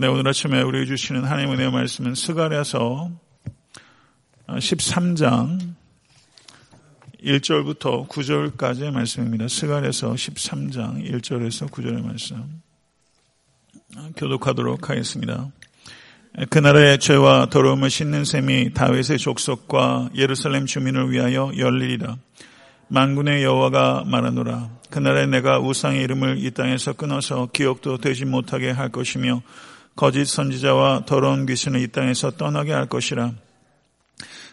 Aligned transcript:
네, 0.00 0.06
오늘 0.06 0.28
아침에 0.28 0.62
우리 0.62 0.86
주시는 0.86 1.24
하나님의 1.24 1.56
은혜 1.56 1.70
말씀은 1.70 2.14
스가랴서 2.14 3.10
13장 4.46 5.74
1절부터 7.20 8.06
9절까지의 8.06 8.92
말씀입니다. 8.92 9.48
스가랴서 9.48 10.12
13장 10.12 11.04
1절에서 11.04 11.68
9절의 11.68 12.04
말씀. 12.04 12.62
교독하도록 14.16 14.88
하겠습니다. 14.88 15.50
그날의 16.48 17.00
죄와 17.00 17.48
더러움을 17.50 17.90
씻는 17.90 18.24
셈이 18.24 18.74
다윗의 18.74 19.18
족속과 19.18 20.10
예루살렘 20.14 20.66
주민을 20.66 21.10
위하여 21.10 21.50
열리리라. 21.56 22.18
만군의 22.86 23.42
여호와가 23.42 24.04
말하노라. 24.06 24.78
그날에 24.90 25.26
내가 25.26 25.58
우상의 25.58 26.04
이름을 26.04 26.38
이 26.38 26.52
땅에서 26.52 26.92
끊어서 26.92 27.48
기억도 27.52 27.98
되지 27.98 28.26
못하게 28.26 28.70
할 28.70 28.90
것이며 28.90 29.42
거짓 29.98 30.26
선지자와 30.26 31.06
더러운 31.06 31.44
귀신을 31.44 31.80
이 31.80 31.88
땅에서 31.88 32.30
떠나게 32.30 32.72
할 32.72 32.86
것이라. 32.86 33.32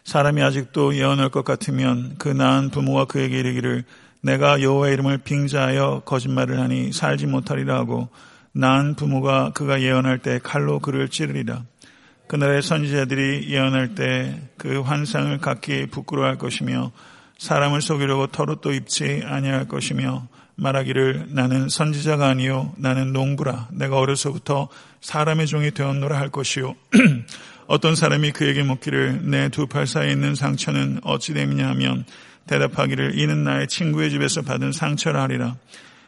사람이 0.03 0.41
아직도 0.41 0.95
예언할 0.95 1.29
것 1.29 1.45
같으면 1.45 2.15
그 2.17 2.29
나은 2.29 2.71
부모가 2.71 3.05
그에게 3.05 3.41
이르기를 3.41 3.83
내가 4.21 4.59
여호와의 4.63 4.95
이름을 4.95 5.19
빙자하여 5.19 6.01
거짓말을 6.03 6.59
하니 6.59 6.91
살지 6.91 7.27
못하리라 7.27 7.75
하고 7.75 8.09
나은 8.53 8.95
부모가 8.95 9.51
그가 9.51 9.83
예언할 9.83 10.17
때 10.17 10.39
칼로 10.41 10.79
그를 10.79 11.09
찌르리라. 11.09 11.61
그날의 12.27 12.63
선지자들이 12.63 13.47
예언할 13.47 13.93
때 13.93 14.49
그 14.57 14.81
환상을 14.81 15.37
갖기 15.37 15.85
부끄러워할 15.91 16.39
것이며 16.39 16.91
사람을 17.37 17.81
속이려고 17.81 18.25
털옷도 18.25 18.73
입지 18.73 19.21
아니할 19.23 19.67
것이며 19.67 20.27
말하기를 20.55 21.27
나는 21.29 21.69
선지자가 21.69 22.27
아니요 22.29 22.73
나는 22.77 23.13
농부라 23.13 23.67
내가 23.73 23.99
어려서부터 23.99 24.69
사람의 25.05 25.45
종이 25.45 25.69
되었노라 25.69 26.17
할 26.19 26.29
것이요. 26.29 26.75
어떤 27.67 27.93
사람이 27.93 28.31
그에게 28.31 28.63
묻기를 28.63 29.21
내 29.29 29.49
두 29.49 29.67
팔 29.67 29.85
사이에 29.85 30.11
있는 30.11 30.33
상처는 30.33 30.99
어찌 31.03 31.33
됨이냐 31.35 31.67
하면 31.69 32.05
대답하기를 32.47 33.19
이는 33.19 33.43
나의 33.43 33.67
친구의 33.67 34.09
집에서 34.09 34.41
받은 34.41 34.71
상처라 34.71 35.21
하리라. 35.21 35.57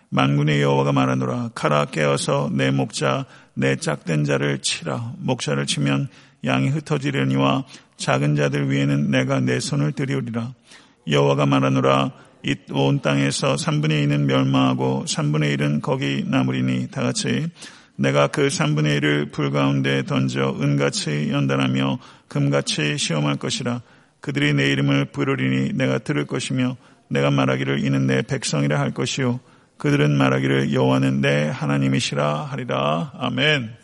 만군의 0.10 0.62
여호와가 0.64 0.94
말하노라. 0.94 1.52
카라 1.54 1.86
깨어서 1.86 2.50
내 2.52 2.72
목자 2.72 3.26
내 3.54 3.76
짝된 3.76 4.24
자를 4.24 4.60
치라. 4.64 5.14
목자를 5.20 5.68
치면 5.68 6.08
양이 6.46 6.70
흩어지려니와 6.70 7.66
작은 7.98 8.36
자들 8.36 8.72
위에는 8.72 9.12
내가 9.12 9.40
내 9.42 9.60
손을 9.60 9.92
들이우리라. 9.92 10.54
여호와가 11.08 11.46
말하노라. 11.46 12.12
이 12.46 12.56
온 12.72 13.02
땅에서 13.02 13.56
3분의 13.56 14.08
1은 14.08 14.22
멸망하고 14.22 15.06
3분의 15.08 15.56
1은 15.58 15.82
거기 15.84 16.24
남으리니 16.26 16.88
다 16.90 17.02
같이 17.04 17.48
내가 17.98 18.28
그 18.28 18.48
3분의 18.48 19.02
1을 19.02 19.32
불 19.32 19.52
가운데 19.52 20.04
던져 20.04 20.56
은같이 20.62 21.30
연단하며 21.32 22.00
금같이 22.28 22.98
시험할 22.98 23.38
것이라 23.38 23.82
그들이 24.22 24.54
내 24.54 24.72
이름을 24.72 25.06
부르리니 25.06 25.74
내가 25.74 25.98
들을 25.98 26.26
것이며 26.26 26.78
내가 27.10 27.32
말하기를 27.32 27.84
이는 27.84 28.08
내 28.08 28.22
백성이라 28.22 28.80
할 28.80 28.94
것이요 28.94 29.40
그들은 29.78 30.16
말하기를 30.18 30.74
여호와는 30.74 31.22
내 31.22 31.48
하나님이시라 31.48 32.44
하리라 32.46 33.14
아멘. 33.16 33.76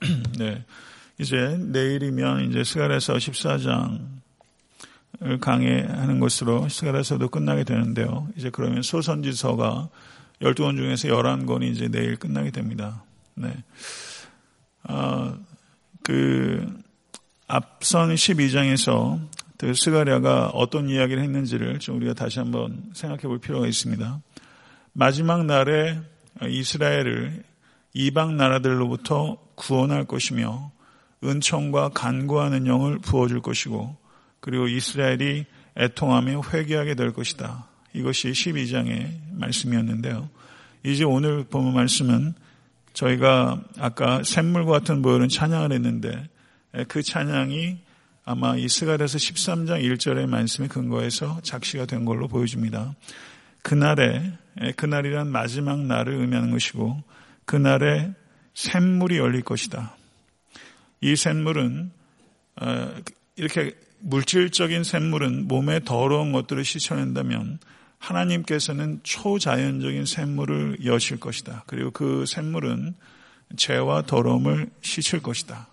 네. 0.38 0.64
이제 1.18 1.58
내일이면 1.58 2.48
이제 2.50 2.62
스가랴서 2.64 3.14
14장 3.14 4.18
강해하는 5.40 6.20
것으로 6.20 6.68
시간에서도 6.68 7.28
끝나게 7.28 7.64
되는데요. 7.64 8.28
이제 8.36 8.50
그러면 8.50 8.82
소선지서가 8.82 9.88
12권 10.40 10.76
중에서 10.76 11.08
11권이 11.08 11.72
이제 11.72 11.88
내일 11.88 12.16
끝나게 12.16 12.50
됩니다. 12.50 13.04
네. 13.34 13.52
아, 14.84 15.36
그, 16.02 16.66
앞선 17.46 18.14
12장에서 18.14 19.20
그 19.58 19.74
스가랴가 19.74 20.50
어떤 20.50 20.88
이야기를 20.88 21.22
했는지를 21.22 21.80
좀 21.80 21.96
우리가 21.96 22.14
다시 22.14 22.38
한번 22.38 22.90
생각해 22.94 23.22
볼 23.22 23.38
필요가 23.38 23.66
있습니다. 23.66 24.20
마지막 24.92 25.44
날에 25.44 26.00
이스라엘을 26.46 27.42
이방 27.94 28.36
나라들로부터 28.36 29.36
구원할 29.56 30.04
것이며 30.04 30.70
은총과 31.24 31.90
간구하는 31.90 32.66
영을 32.66 32.98
부어줄 32.98 33.40
것이고 33.42 33.96
그리고 34.40 34.68
이스라엘이 34.68 35.46
애통하며 35.76 36.42
회개하게 36.52 36.94
될 36.94 37.12
것이다. 37.12 37.66
이것이 37.98 38.30
12장의 38.30 39.10
말씀이었는데요. 39.32 40.30
이제 40.84 41.02
오늘 41.02 41.42
보면 41.42 41.74
말씀은 41.74 42.32
저희가 42.92 43.60
아까 43.78 44.22
샘물과 44.22 44.70
같은 44.70 45.02
보혈은 45.02 45.28
찬양을 45.28 45.72
했는데 45.72 46.28
그 46.86 47.02
찬양이 47.02 47.78
아마 48.24 48.56
이 48.56 48.68
스가랴서 48.68 49.18
13장 49.18 49.82
1절의 49.82 50.28
말씀에 50.28 50.68
근거해서 50.68 51.40
작시가 51.42 51.86
된 51.86 52.04
걸로 52.04 52.28
보여집니다. 52.28 52.94
그날에 53.62 54.32
그날이란 54.76 55.28
마지막 55.32 55.80
날을 55.80 56.20
의미하는 56.20 56.52
것이고 56.52 57.02
그날에 57.46 58.12
샘물이 58.54 59.18
열릴 59.18 59.42
것이다. 59.42 59.96
이 61.00 61.16
샘물은 61.16 61.90
어, 62.60 62.94
이렇게 63.34 63.74
물질적인 64.00 64.84
샘물은 64.84 65.48
몸에 65.48 65.80
더러운 65.80 66.30
것들을 66.30 66.64
씻어낸다면 66.64 67.58
하나님께서는 67.98 69.00
초자연적인 69.02 70.04
샘물을 70.04 70.84
여실 70.84 71.18
것이다. 71.18 71.64
그리고 71.66 71.90
그 71.90 72.24
샘물은 72.26 72.94
죄와 73.56 74.02
더러움을 74.02 74.70
씻을 74.82 75.20
것이다. 75.20 75.68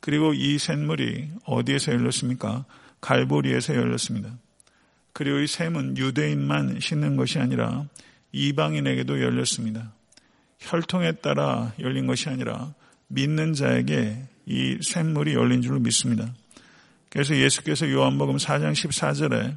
그리고 0.00 0.32
이 0.32 0.58
샘물이 0.58 1.30
어디에서 1.44 1.92
열렸습니까? 1.92 2.64
갈보리에서 3.00 3.74
열렸습니다. 3.74 4.36
그리고 5.12 5.38
이 5.38 5.46
샘은 5.46 5.96
유대인만 5.96 6.80
씻는 6.80 7.16
것이 7.16 7.38
아니라 7.38 7.86
이방인에게도 8.32 9.20
열렸습니다. 9.20 9.92
혈통에 10.60 11.12
따라 11.12 11.72
열린 11.80 12.06
것이 12.06 12.28
아니라 12.28 12.74
믿는 13.08 13.54
자에게 13.54 14.22
이 14.46 14.78
샘물이 14.80 15.34
열린 15.34 15.62
줄로 15.62 15.78
믿습니다. 15.80 16.32
그래서 17.10 17.34
예수께서 17.36 17.90
요한복음 17.90 18.36
4장 18.36 18.72
14절에 18.72 19.56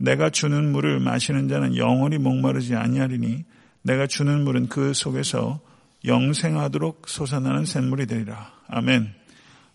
내가 0.00 0.30
주는 0.30 0.72
물을 0.72 0.98
마시는 0.98 1.48
자는 1.48 1.76
영원히 1.76 2.16
목마르지 2.16 2.74
아니하리니 2.74 3.44
내가 3.82 4.06
주는 4.06 4.42
물은 4.44 4.68
그 4.68 4.94
속에서 4.94 5.60
영생하도록 6.06 7.06
솟아나는 7.06 7.66
샘물이 7.66 8.06
되리라. 8.06 8.50
아멘. 8.68 9.12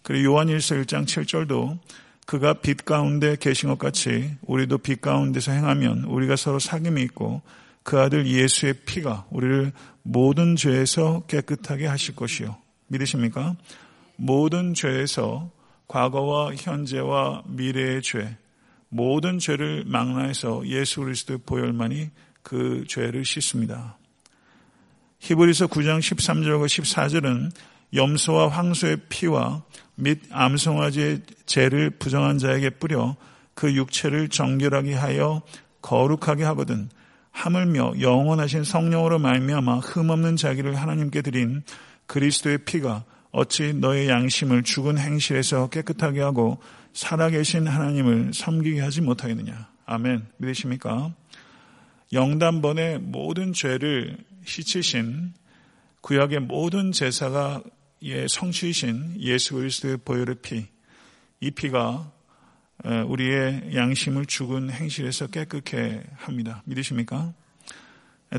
그리고 0.02 0.34
요한일서 0.34 0.76
1장 0.76 1.06
7절도 1.06 1.78
그가 2.26 2.54
빛 2.54 2.86
가운데 2.86 3.36
계신 3.40 3.70
것 3.70 3.78
같이 3.78 4.32
우리도 4.42 4.80
빛 4.80 5.00
가운데서 5.00 5.52
행하면 5.52 6.06
우리가 6.06 6.36
서로 6.36 6.58
사귐이 6.58 7.00
있고 7.06 7.44
그 7.84 8.00
아들 8.00 8.26
예수의 8.26 8.74
피가 8.86 9.28
우리를 9.30 9.72
모든 10.02 10.56
죄에서 10.56 11.24
깨끗하게 11.28 11.86
하실 11.86 12.16
것이요. 12.16 12.58
믿으십니까? 12.88 13.56
모든 14.16 14.74
죄에서 14.74 15.52
과거와 15.88 16.56
현재와 16.56 17.44
미래의 17.46 18.02
죄, 18.02 18.38
모든 18.96 19.40
죄를 19.40 19.84
망라해서 19.86 20.66
예수 20.68 21.02
그리스도의 21.02 21.40
보혈만이 21.46 22.10
그 22.42 22.86
죄를 22.88 23.26
씻습니다. 23.26 23.98
히브리서 25.20 25.68
9장 25.68 26.00
13절과 26.00 26.66
14절은 26.68 27.52
염소와 27.94 28.48
황소의 28.50 28.98
피와 29.10 29.64
및 29.96 30.22
암송아지의 30.32 31.22
죄를 31.46 31.90
부정한 31.92 32.38
자에게 32.38 32.72
뿌려 32.72 33.16
그 33.54 33.74
육체를 33.74 34.30
정결하게 34.30 34.94
하여 34.94 35.42
거룩하게 35.82 36.44
하거든 36.46 36.90
하물며 37.32 37.96
영원하신 38.00 38.64
성령으로 38.64 39.20
말미암아 39.20 39.80
흠없는 39.80 40.38
자기를 40.38 40.76
하나님께 40.76 41.22
드린 41.22 41.64
그리스도의 42.08 42.60
피가 42.60 43.04
어찌 43.32 43.74
너의 43.74 44.08
양심을 44.08 44.64
죽은 44.64 44.98
행실에서 44.98 45.68
깨끗하게 45.70 46.22
하고 46.22 46.60
살아계신 46.96 47.68
하나님을 47.68 48.34
섬기게 48.34 48.80
하지 48.80 49.02
못하겠느냐. 49.02 49.68
아멘. 49.86 50.26
믿으십니까? 50.38 51.14
영단번의 52.14 53.00
모든 53.00 53.52
죄를 53.52 54.18
씻으신 54.46 55.34
구약의 56.00 56.40
모든 56.40 56.94
제사가 56.94 57.62
예, 58.04 58.28
성취이신 58.28 59.18
예수 59.20 59.56
그리스도의 59.56 59.98
보혈의 60.06 60.36
피, 60.42 60.68
이 61.42 61.52
피가 61.52 62.12
우리의 63.08 63.72
양심을 63.74 64.26
죽은 64.26 64.70
행실에서 64.70 65.28
깨끗게 65.28 66.02
합니다. 66.16 66.62
믿으십니까? 66.66 67.34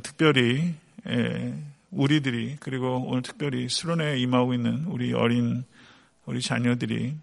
특별히 0.03 0.75
우리들이 1.91 2.57
그리고 2.61 3.05
오늘 3.07 3.23
특별히 3.23 3.69
수련회에 3.69 4.19
임하고 4.19 4.55
있는 4.55 4.85
우리 4.85 5.13
어린 5.13 5.65
우리 6.25 6.41
자녀들이 6.41 7.17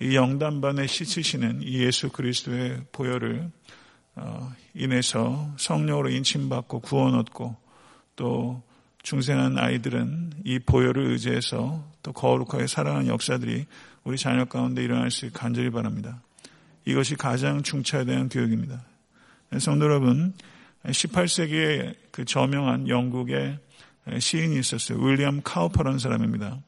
이 0.00 0.16
영단반에 0.16 0.86
씻으시는 0.86 1.62
이 1.62 1.78
예수 1.78 2.10
그리스도의 2.10 2.82
보혈을 2.92 3.50
어, 4.16 4.52
인해서 4.74 5.50
성령으로 5.56 6.10
인침받고 6.10 6.80
구원 6.80 7.14
얻고 7.14 7.56
또 8.16 8.62
중생한 9.02 9.58
아이들은 9.58 10.32
이 10.44 10.58
보혈을 10.58 11.06
의지해서 11.06 11.84
또 12.02 12.12
거룩하게 12.12 12.66
살아가는 12.66 13.06
역사들이 13.06 13.66
우리 14.04 14.16
자녀 14.16 14.44
가운데 14.44 14.82
일어날 14.82 15.10
수 15.10 15.26
있게 15.26 15.38
간절히 15.38 15.70
바랍니다. 15.70 16.22
이것이 16.84 17.14
가장 17.14 17.62
중차대한 17.62 18.28
교육입니다. 18.28 18.84
성도 19.58 19.86
여러분, 19.86 20.34
18세기에 20.84 21.94
그 22.10 22.24
저명한 22.24 22.88
영국의 22.88 23.58
시인이 24.18 24.58
있었어요. 24.58 24.98
윌리엄 24.98 25.40
카우퍼라는 25.42 25.98
사람입니다. 25.98 26.58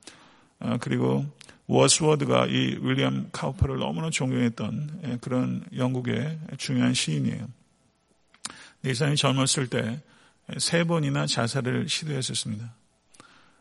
아, 0.58 0.78
그리고 0.80 1.26
워스워드가 1.66 2.46
이 2.46 2.78
윌리엄 2.80 3.28
카우퍼를 3.32 3.78
너무나 3.78 4.10
존경했던 4.10 5.18
그런 5.20 5.64
영국의 5.76 6.38
중요한 6.58 6.94
시인이에요. 6.94 7.48
이 8.84 8.94
사람이 8.94 9.16
젊었을 9.16 9.68
때 9.68 10.00
세 10.58 10.84
번이나 10.84 11.26
자살을 11.26 11.88
시도했었습니다. 11.88 12.72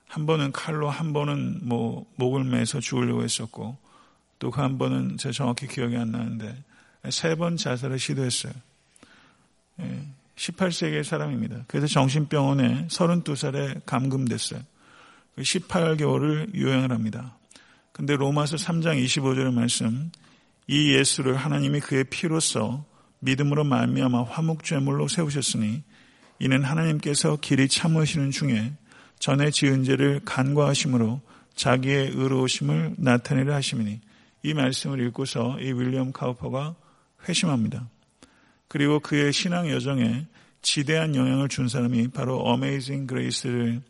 한 0.07 0.27
번은 0.27 0.51
칼로, 0.51 0.87
한 0.87 1.13
번은 1.13 1.61
뭐 1.63 2.05
목을 2.15 2.43
매서 2.43 2.79
죽으려고 2.79 3.23
했었고, 3.23 3.75
또 4.37 4.51
그 4.51 4.61
한 4.61 4.77
번은 4.77 5.17
제가 5.17 5.33
정확히 5.33 5.65
기억이 5.65 5.97
안 5.97 6.11
나는데 6.11 6.55
세 7.09 7.35
번 7.35 7.57
자살을 7.57 7.97
시도했어요. 7.97 8.53
18세기의 10.35 11.03
사람입니다. 11.03 11.63
그래서 11.67 11.87
정신병원에 11.87 12.85
32살에 12.87 13.81
감금됐어요. 13.87 14.61
18개월을 15.39 16.51
그 16.51 16.61
요양을 16.61 16.91
합니다. 16.91 17.35
근데 17.95 18.17
로마서 18.17 18.57
3장 18.57 19.01
25절의 19.05 19.53
말씀, 19.53 20.11
이 20.67 20.93
예수를 20.93 21.37
하나님이 21.37 21.79
그의 21.79 22.03
피로써 22.03 22.83
믿음으로 23.19 23.63
말미암아 23.63 24.23
화목제물로 24.23 25.07
세우셨으니 25.07 25.81
이는 26.39 26.63
하나님께서 26.65 27.37
길이 27.37 27.69
참으시는 27.69 28.31
중에 28.31 28.73
전에 29.19 29.49
지은 29.49 29.85
죄를 29.85 30.19
간과하심으로 30.25 31.21
자기의 31.55 32.09
의로우심을 32.09 32.95
나타내려 32.97 33.53
하심이니 33.53 34.01
이 34.43 34.53
말씀을 34.53 34.99
읽고서 35.07 35.57
이 35.61 35.71
윌리엄 35.71 36.11
카우퍼가 36.11 36.75
회심합니다. 37.29 37.87
그리고 38.67 38.99
그의 38.99 39.31
신앙 39.31 39.69
여정에 39.69 40.25
지대한 40.61 41.15
영향을 41.15 41.47
준 41.47 41.69
사람이 41.69 42.09
바로 42.09 42.39
Amazing 42.39 43.07
Grace를 43.07 43.81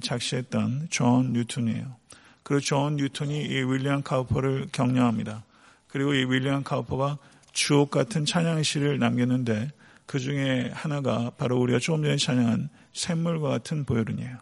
작시했던 0.00 0.86
존 0.88 1.34
뉴턴이에요. 1.34 2.00
그리고 2.42 2.60
존 2.60 2.96
뉴턴이 2.96 3.44
이 3.44 3.54
윌리엄 3.62 4.02
카우퍼를 4.02 4.68
격려합니다. 4.72 5.44
그리고 5.88 6.14
이 6.14 6.24
윌리엄 6.24 6.62
카우퍼가 6.62 7.18
주옥 7.52 7.90
같은 7.90 8.24
찬양시를 8.24 8.98
남겼는데 8.98 9.70
그 10.06 10.18
중에 10.18 10.70
하나가 10.72 11.30
바로 11.30 11.58
우리가 11.60 11.78
조금 11.78 12.02
전에 12.02 12.16
찬양한 12.16 12.68
샘물과 12.92 13.48
같은 13.48 13.84
보혈은이에요. 13.84 14.38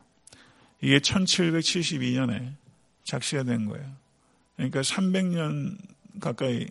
이게 0.81 0.99
1772년에 0.99 2.55
작시가 3.05 3.43
된 3.43 3.67
거예요. 3.67 3.87
그러니까 4.57 4.81
300년 4.81 5.77
가까이 6.21 6.67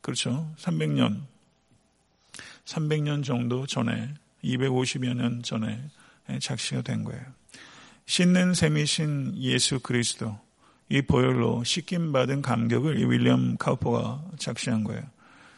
그렇죠. 0.00 0.52
300년 0.58 1.22
300년 2.64 3.24
정도 3.24 3.66
전에 3.66 4.14
250여 4.44 5.14
년 5.14 5.42
전에 5.42 5.80
작시가 6.40 6.82
된 6.82 7.04
거예요. 7.04 7.22
씻는 8.06 8.54
셈이신 8.54 9.34
예수 9.38 9.80
그리스도 9.80 10.38
이 10.88 11.02
보혈로 11.02 11.64
씻김 11.64 12.12
받은 12.12 12.42
감격을 12.42 13.00
이 13.00 13.04
윌리엄 13.04 13.56
카우퍼가 13.56 14.24
작시한 14.38 14.84
거예요. 14.84 15.02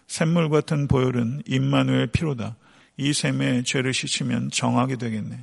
샘물 0.07 0.49
같은 0.49 0.89
보혈은 0.89 1.43
임마누엘 1.47 2.09
피로다. 2.09 2.57
이 2.97 3.13
샘에 3.13 3.63
죄를 3.63 3.93
씻으면 3.93 4.51
정하게 4.51 4.97
되겠네. 4.97 5.39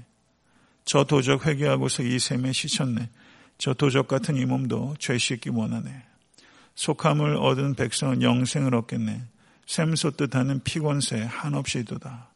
저 0.83 1.03
도적 1.03 1.45
회개하고서 1.45 2.03
이 2.03 2.17
샘에 2.17 2.51
씻었네. 2.51 3.09
저 3.59 3.73
도적 3.73 4.07
같은 4.07 4.35
이 4.35 4.45
몸도 4.45 4.95
죄 4.97 5.17
씻기 5.17 5.51
원하네. 5.51 6.03
속함을 6.73 7.37
얻은 7.37 7.75
백성은 7.75 8.23
영생을 8.23 8.73
얻겠네. 8.73 9.21
샘 9.67 9.95
솟듯 9.95 10.35
하는 10.35 10.61
피곤새 10.63 11.23
한없이 11.23 11.85
도다. 11.85 12.29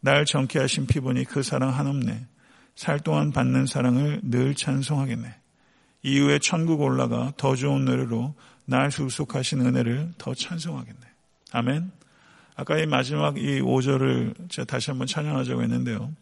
날 0.00 0.24
정케 0.24 0.58
하신 0.58 0.86
피보니 0.86 1.24
그 1.24 1.42
사랑 1.42 1.76
한없네. 1.76 2.26
살 2.76 3.00
동안 3.00 3.32
받는 3.32 3.66
사랑을 3.66 4.20
늘 4.22 4.54
찬송하겠네. 4.54 5.34
이후에 6.02 6.38
천국 6.38 6.82
올라가 6.82 7.32
더 7.36 7.56
좋은 7.56 7.84
노래로 7.84 8.34
날 8.66 8.92
수속하신 8.92 9.62
은혜를 9.62 10.12
더 10.18 10.34
찬송하겠네. 10.34 11.00
아멘. 11.52 11.90
아까 12.54 12.78
이 12.78 12.86
마지막 12.86 13.38
이 13.38 13.60
5절을 13.60 14.50
제가 14.50 14.66
다시 14.66 14.90
한번 14.90 15.06
찬양하자고 15.06 15.62
했는데요. 15.62 16.12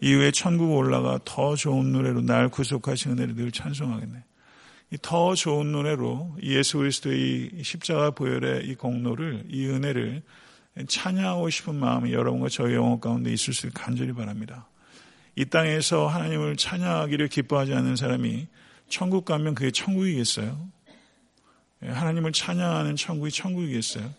이후에 0.00 0.30
천국 0.30 0.74
올라가 0.74 1.18
더 1.24 1.54
좋은 1.56 1.92
노래로 1.92 2.22
날 2.22 2.48
구속하신 2.48 3.12
은혜를 3.12 3.34
늘 3.34 3.52
찬송하겠네. 3.52 4.24
더 5.02 5.34
좋은 5.34 5.70
노래로 5.72 6.36
예수 6.42 6.78
그리스도의 6.78 7.50
십자가 7.62 8.10
보혈의 8.12 8.66
이 8.66 8.74
공로를 8.74 9.44
이 9.50 9.66
은혜를 9.66 10.22
찬양하고 10.86 11.50
싶은 11.50 11.74
마음이 11.74 12.12
여러분과 12.12 12.48
저희 12.48 12.74
영혼 12.74 12.98
가운데 12.98 13.30
있을 13.30 13.52
수 13.52 13.68
간절히 13.74 14.12
바랍니다. 14.12 14.68
이 15.38 15.44
땅에서 15.44 16.08
하나님을 16.08 16.56
찬양하기를 16.56 17.28
기뻐하지 17.28 17.72
않는 17.72 17.94
사람이 17.94 18.48
천국 18.88 19.24
가면 19.24 19.54
그게 19.54 19.70
천국이겠어요? 19.70 20.68
예, 21.84 21.88
하나님을 21.90 22.32
찬양하는 22.32 22.96
천국이 22.96 23.30
천국이겠어요? 23.30 24.10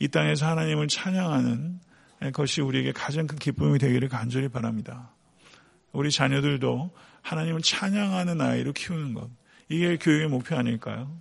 이 0.00 0.08
땅에서 0.08 0.48
하나님을 0.48 0.88
찬양하는 0.88 1.78
것이 2.32 2.62
우리에게 2.62 2.90
가장 2.90 3.28
큰 3.28 3.38
기쁨이 3.38 3.78
되기를 3.78 4.08
간절히 4.08 4.48
바랍니다. 4.48 5.12
우리 5.92 6.10
자녀들도 6.10 6.90
하나님을 7.22 7.62
찬양하는 7.62 8.40
아이로 8.40 8.72
키우는 8.72 9.14
것. 9.14 9.30
이게 9.68 9.96
교육의 9.96 10.26
목표 10.26 10.56
아닐까요? 10.56 11.16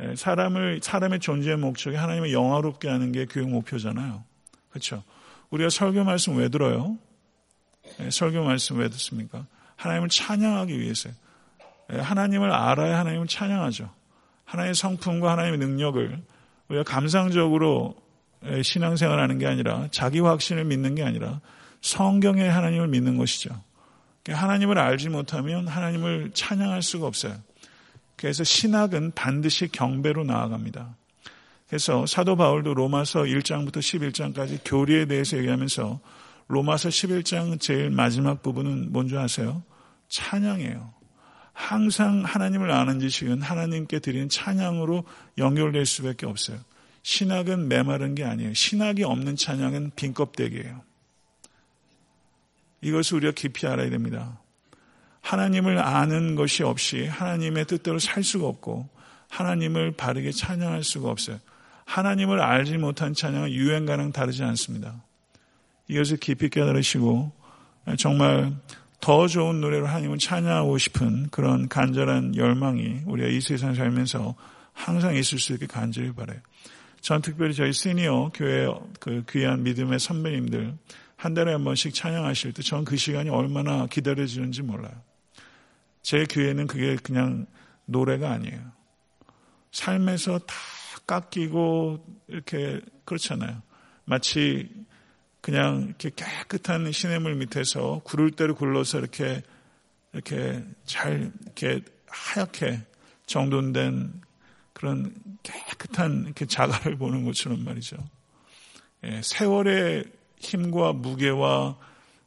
예, 0.00 0.14
사람을, 0.16 0.80
사람의 0.82 1.20
존재의 1.20 1.58
목적이 1.58 1.98
하나님을 1.98 2.32
영화롭게 2.32 2.88
하는 2.88 3.12
게 3.12 3.26
교육 3.26 3.50
목표잖아요. 3.50 4.24
그렇죠? 4.70 5.04
우리가 5.50 5.68
설교 5.68 6.04
말씀 6.04 6.38
왜 6.38 6.48
들어요? 6.48 6.96
예, 8.00 8.10
설교 8.10 8.42
말씀 8.44 8.78
왜 8.78 8.88
듣습니까? 8.88 9.46
하나님을 9.76 10.08
찬양하기 10.08 10.78
위해서요. 10.78 11.12
예, 11.92 11.98
하나님을 11.98 12.52
알아야 12.52 12.98
하나님을 12.98 13.26
찬양하죠. 13.26 13.90
하나님의 14.44 14.74
성품과 14.74 15.32
하나님의 15.32 15.58
능력을 15.58 16.22
우리가 16.68 16.82
감상적으로 16.84 17.96
신앙생활 18.62 19.18
하는 19.18 19.38
게 19.38 19.46
아니라 19.46 19.88
자기 19.90 20.20
확신을 20.20 20.64
믿는 20.64 20.94
게 20.94 21.02
아니라 21.02 21.40
성경의 21.80 22.50
하나님을 22.50 22.88
믿는 22.88 23.16
것이죠. 23.16 23.50
하나님을 24.28 24.78
알지 24.78 25.08
못하면 25.08 25.66
하나님을 25.66 26.32
찬양할 26.34 26.82
수가 26.82 27.06
없어요. 27.06 27.34
그래서 28.16 28.44
신학은 28.44 29.12
반드시 29.14 29.68
경배로 29.68 30.24
나아갑니다. 30.24 30.96
그래서 31.68 32.06
사도 32.06 32.36
바울도 32.36 32.74
로마서 32.74 33.22
1장부터 33.22 33.78
11장까지 33.78 34.60
교리에 34.64 35.06
대해서 35.06 35.36
얘기하면서 35.38 36.00
로마서 36.48 36.88
11장 36.88 37.60
제일 37.60 37.90
마지막 37.90 38.42
부분은 38.42 38.92
뭔지 38.92 39.16
아세요? 39.16 39.62
찬양이에요. 40.08 40.94
항상 41.52 42.22
하나님을 42.24 42.70
아는 42.70 43.00
지식은 43.00 43.42
하나님께 43.42 43.98
드리는 43.98 44.28
찬양으로 44.28 45.04
연결될 45.36 45.84
수밖에 45.86 46.26
없어요. 46.26 46.58
신학은 47.02 47.68
메마른 47.68 48.14
게 48.14 48.24
아니에요. 48.24 48.54
신학이 48.54 49.04
없는 49.04 49.36
찬양은 49.36 49.92
빈 49.96 50.14
껍데기예요. 50.14 50.82
이것을 52.80 53.16
우리가 53.16 53.32
깊이 53.32 53.66
알아야 53.66 53.90
됩니다. 53.90 54.40
하나님을 55.20 55.78
아는 55.78 56.36
것이 56.36 56.62
없이 56.62 57.06
하나님의 57.06 57.66
뜻대로 57.66 57.98
살 57.98 58.22
수가 58.22 58.46
없고 58.46 58.88
하나님을 59.28 59.92
바르게 59.92 60.30
찬양할 60.30 60.84
수가 60.84 61.10
없어요. 61.10 61.38
하나님을 61.84 62.40
알지 62.40 62.78
못한 62.78 63.14
찬양은 63.14 63.50
유행가랑 63.50 64.12
다르지 64.12 64.44
않습니다. 64.44 65.02
이것을 65.88 66.18
깊이 66.18 66.48
깨달으시고 66.48 67.32
정말 67.98 68.54
더 69.00 69.26
좋은 69.26 69.60
노래로 69.60 69.86
하나님을 69.86 70.18
찬양하고 70.18 70.76
싶은 70.78 71.28
그런 71.30 71.68
간절한 71.68 72.36
열망이 72.36 73.02
우리가 73.06 73.28
이 73.28 73.40
세상 73.40 73.74
살면서 73.74 74.34
항상 74.72 75.14
있을 75.14 75.38
수 75.38 75.54
있게 75.54 75.66
간절히 75.66 76.12
바래요. 76.12 76.38
전 77.00 77.22
특별히 77.22 77.54
저희 77.54 77.72
시니어 77.72 78.32
교회 78.34 78.68
그 79.00 79.24
귀한 79.30 79.62
믿음의 79.62 79.98
선배님들 79.98 80.74
한 81.16 81.34
달에 81.34 81.52
한 81.52 81.64
번씩 81.64 81.94
찬양하실 81.94 82.52
때 82.52 82.62
전 82.62 82.84
그 82.84 82.96
시간이 82.96 83.30
얼마나 83.30 83.86
기다려지는지 83.86 84.62
몰라요. 84.62 84.94
제 86.02 86.26
교회는 86.28 86.66
그게 86.66 86.96
그냥 86.96 87.46
노래가 87.86 88.30
아니에요. 88.32 88.60
삶에서 89.72 90.38
다 90.40 90.54
깎이고 91.06 92.04
이렇게 92.28 92.80
그렇잖아요. 93.04 93.62
마치 94.04 94.68
그냥 95.48 95.84
이렇게 95.86 96.10
깨끗한 96.14 96.92
시냇물 96.92 97.36
밑에서 97.36 98.02
구를 98.04 98.32
대로 98.32 98.54
굴러서 98.54 98.98
이렇게 98.98 99.42
이렇게 100.12 100.62
잘 100.84 101.32
이렇게 101.42 101.80
하얗게 102.06 102.82
정돈된 103.24 104.20
그런 104.74 105.14
깨끗한 105.42 106.24
이렇게 106.26 106.44
자갈을 106.44 106.98
보는 106.98 107.24
것처럼 107.24 107.64
말이죠. 107.64 107.96
예, 109.04 109.22
세월의 109.24 110.04
힘과 110.38 110.92
무게와 110.92 111.78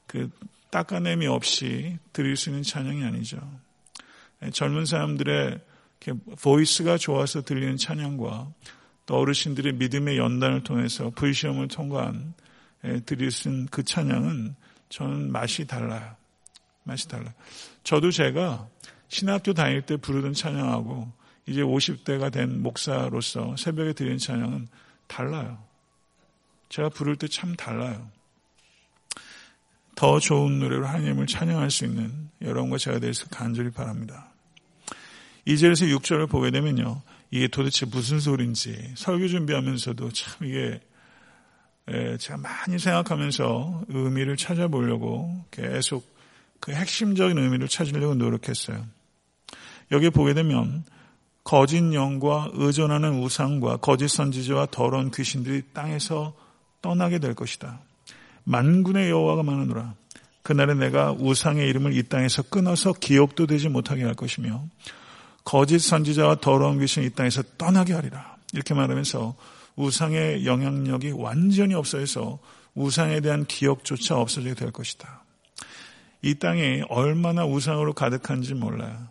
그 0.08 0.32
닦아냄이 0.72 1.28
없이 1.28 2.00
드릴 2.14 2.36
수 2.36 2.50
있는 2.50 2.64
찬양이 2.64 3.04
아니죠. 3.04 3.38
젊은 4.52 4.88
사람들의 4.88 5.60
보이스가 6.42 6.98
좋아서 6.98 7.44
들리는 7.44 7.78
찬양과 7.78 8.52
또 9.06 9.16
어르신들의 9.16 9.74
믿음의 9.74 10.18
연단을 10.18 10.64
통해서 10.64 11.12
불시험을 11.12 11.68
통과한 11.68 12.34
드릴 13.06 13.32
수 13.32 13.50
있는 13.50 13.68
그 13.68 13.84
찬양은 13.84 14.56
저는 14.90 15.32
맛이 15.32 15.66
달라요. 15.66 16.16
맛이 16.84 17.08
달라요. 17.08 17.34
저도 17.84 18.12
제가 18.12 18.68
신학교 19.08 19.54
다닐 19.54 19.82
때 19.82 19.98
부르던 19.98 20.34
찬양하고 20.34 21.12
이제 21.48 21.62
50대가 21.62 22.32
된 22.32 22.62
목사로서 22.62 23.56
새벽에 23.58 23.94
드리는 23.94 24.18
찬양은 24.18 24.68
달라요. 25.08 25.62
제가 26.70 26.90
부를 26.90 27.16
때 27.18 27.28
참 27.28 27.56
달라요. 27.56 28.10
더 29.96 30.20
좋은 30.20 30.60
노래로 30.60 30.88
하나님을 30.88 31.28
찬양할 31.28 31.70
수 31.70 31.86
있는 31.86 32.30
여러분과 32.42 32.78
제가 32.78 33.00
되서 33.00 33.28
간절히 33.30 33.70
바랍니다. 33.70 34.30
2절에서 35.48 35.96
6절을 36.00 36.30
보게 36.30 36.50
되면요. 36.52 37.02
이게 37.30 37.48
도대체 37.48 37.86
무슨 37.86 38.20
소리인지 38.20 38.94
설교 38.96 39.28
준비하면서도 39.28 40.12
참 40.12 40.48
이게 40.48 40.80
제가 41.88 42.38
많이 42.38 42.80
생각하면서 42.80 43.86
의미를 43.90 44.38
찾아보려고 44.38 45.44
계속 45.52 46.10
그 46.60 46.72
핵심적인 46.72 47.38
의미를 47.38 47.68
찾으려고 47.68 48.16
노력했어요. 48.16 48.86
여기 49.92 50.10
보게 50.10 50.34
되면 50.34 50.86
거짓 51.44 51.78
영과 51.94 52.50
의존하는 52.54 53.22
우상과 53.22 53.78
거짓 53.78 54.08
선지자와 54.10 54.68
더러운 54.72 55.12
귀신들이 55.12 55.64
땅에서 55.74 56.34
떠나게 56.82 57.20
될 57.20 57.34
것이다. 57.34 57.80
만군의 58.44 59.10
여호와가 59.10 59.44
많으노라. 59.44 59.96
그날에 60.44 60.74
내가 60.74 61.12
우상의 61.12 61.68
이름을 61.70 61.96
이 61.96 62.04
땅에서 62.04 62.44
끊어서 62.44 62.94
기억도 62.94 63.48
되지 63.48 63.70
못하게 63.70 64.04
할 64.04 64.14
것이며 64.14 64.64
거짓 65.44 65.80
선지자와 65.80 66.36
더러운 66.42 66.80
귀신이 66.80 67.08
이 67.08 67.10
땅에서 67.10 67.44
떠나게 67.58 67.94
하리라. 67.94 68.38
이렇게 68.54 68.74
말하면서 68.74 69.36
우상의 69.76 70.46
영향력이 70.46 71.12
완전히 71.12 71.74
없어져서 71.74 72.40
우상에 72.76 73.20
대한 73.22 73.46
기억조차 73.46 74.18
없어지게 74.18 74.56
될 74.56 74.72
것이다. 74.72 75.24
이 76.22 76.36
땅이 76.36 76.84
얼마나 76.90 77.46
우상으로 77.46 77.94
가득한지 77.94 78.54
몰라요. 78.54 79.08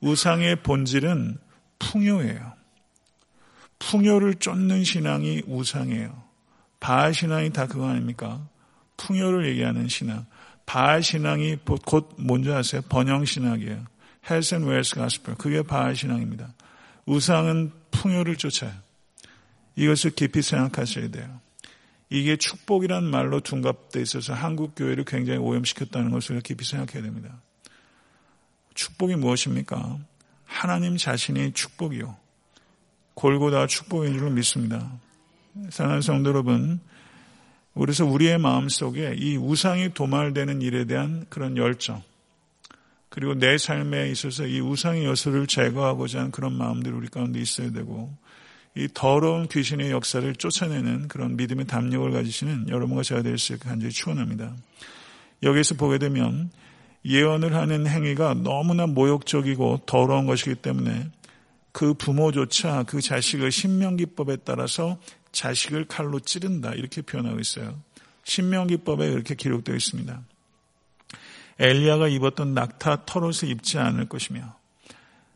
우상의 0.00 0.56
본질은 0.62 1.38
풍요예요. 1.78 2.52
풍요를 3.78 4.34
쫓는 4.36 4.84
신앙이 4.84 5.42
우상이에요. 5.46 6.22
바알 6.80 7.14
신앙이 7.14 7.50
다 7.50 7.66
그거 7.66 7.88
아닙니까? 7.88 8.46
풍요를 8.96 9.48
얘기하는 9.48 9.88
신앙. 9.88 10.26
바알 10.66 11.02
신앙이 11.02 11.58
곧 11.84 12.14
뭔지 12.18 12.50
아세요? 12.52 12.82
번영 12.88 13.24
신학이에요. 13.24 13.84
health 14.30 14.54
and 14.54 14.64
wealth 14.64 14.94
gospel. 14.94 15.34
그게 15.36 15.62
바알 15.62 15.96
신앙입니다. 15.96 16.52
우상은 17.06 17.72
풍요를 17.90 18.36
쫓아요. 18.36 18.72
이것을 19.76 20.10
깊이 20.10 20.42
생각하셔야 20.42 21.10
돼요. 21.10 21.40
이게 22.10 22.36
축복이란 22.36 23.04
말로 23.04 23.40
둔갑돼 23.40 24.02
있어서 24.02 24.34
한국 24.34 24.74
교회를 24.76 25.04
굉장히 25.04 25.38
오염시켰다는 25.38 26.10
것을 26.10 26.40
깊이 26.42 26.64
생각해야 26.64 27.02
됩니다. 27.02 27.40
축복이 28.74 29.16
무엇입니까? 29.16 29.98
하나님 30.44 30.96
자신이 30.96 31.52
축복이요. 31.52 32.14
골고다 33.14 33.66
축복인 33.66 34.12
줄로 34.14 34.30
믿습니다. 34.30 34.92
사랑하는 35.70 36.02
성도 36.02 36.30
여러분, 36.30 36.80
그래서 37.74 38.04
우리의 38.04 38.38
마음 38.38 38.68
속에 38.68 39.14
이 39.16 39.36
우상이 39.36 39.94
도말되는 39.94 40.60
일에 40.60 40.84
대한 40.84 41.24
그런 41.28 41.56
열정, 41.56 42.02
그리고 43.08 43.34
내 43.34 43.58
삶에 43.58 44.10
있어서 44.10 44.46
이 44.46 44.60
우상의 44.60 45.04
요소를 45.04 45.46
제거하고자 45.46 46.18
하는 46.18 46.30
그런 46.30 46.54
마음들이 46.54 46.94
우리 46.94 47.08
가운데 47.08 47.40
있어야 47.40 47.70
되고 47.70 48.14
이 48.74 48.88
더러운 48.92 49.48
귀신의 49.48 49.90
역사를 49.90 50.34
쫓아내는 50.34 51.08
그런 51.08 51.36
믿음의 51.36 51.66
담력을 51.66 52.10
가지시는 52.10 52.68
여러분과 52.68 53.02
제가 53.02 53.20
있게 53.20 53.56
간절히 53.58 53.92
축원합니다. 53.92 54.54
여기서 55.42 55.74
보게 55.74 55.98
되면 55.98 56.50
예언을 57.04 57.54
하는 57.54 57.86
행위가 57.86 58.34
너무나 58.34 58.86
모욕적이고 58.86 59.82
더러운 59.86 60.26
것이기 60.26 60.56
때문에 60.56 61.10
그 61.72 61.94
부모조차 61.94 62.84
그 62.84 63.00
자식을 63.00 63.50
신명기법에 63.50 64.38
따라서 64.44 64.98
자식을 65.32 65.86
칼로 65.86 66.20
찌른다 66.20 66.72
이렇게 66.72 67.02
표현하고 67.02 67.40
있어요. 67.40 67.78
신명기법에 68.24 69.06
이렇게 69.08 69.34
기록되어 69.34 69.74
있습니다. 69.74 70.22
엘리야가 71.58 72.08
입었던 72.08 72.54
낙타 72.54 73.04
털옷을 73.04 73.50
입지 73.50 73.78
않을 73.78 74.08
것이며 74.08 74.54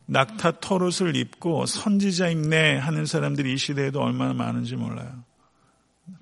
낙타 0.07 0.59
털옷을 0.61 1.15
입고 1.15 1.65
선지자 1.65 2.29
입네 2.29 2.77
하는 2.77 3.05
사람들이 3.05 3.53
이 3.53 3.57
시대에도 3.57 4.01
얼마나 4.01 4.33
많은지 4.33 4.75
몰라요. 4.75 5.23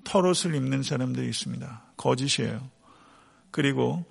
털옷을 0.03 0.55
입는 0.55 0.83
사람들이 0.83 1.27
있습니다. 1.27 1.83
거짓이에요. 1.95 2.61
그리고 3.51 4.03